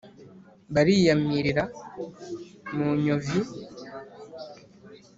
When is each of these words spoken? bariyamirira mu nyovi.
bariyamirira 0.73 1.63
mu 2.75 2.87
nyovi. 3.03 3.39